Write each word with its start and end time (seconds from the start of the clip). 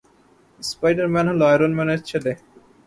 Spider 0.59 1.07
Man 1.13 1.27
হলো 1.31 1.43
Iron 1.51 1.71
ম্যানের 1.77 2.01
ছেলে। 2.09 2.31